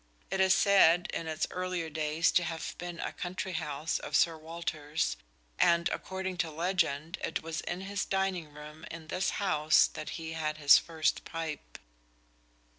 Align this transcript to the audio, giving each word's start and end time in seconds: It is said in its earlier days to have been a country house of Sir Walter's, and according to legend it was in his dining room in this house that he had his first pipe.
It 0.31 0.39
is 0.39 0.55
said 0.55 1.11
in 1.13 1.27
its 1.27 1.45
earlier 1.51 1.87
days 1.87 2.31
to 2.31 2.43
have 2.43 2.73
been 2.79 2.99
a 2.99 3.13
country 3.13 3.51
house 3.51 3.99
of 3.99 4.15
Sir 4.15 4.35
Walter's, 4.35 5.15
and 5.59 5.89
according 5.89 6.37
to 6.37 6.49
legend 6.49 7.19
it 7.23 7.43
was 7.43 7.61
in 7.61 7.81
his 7.81 8.03
dining 8.03 8.51
room 8.51 8.83
in 8.89 9.09
this 9.09 9.29
house 9.37 9.85
that 9.93 10.09
he 10.17 10.33
had 10.33 10.57
his 10.57 10.79
first 10.79 11.23
pipe. 11.23 11.77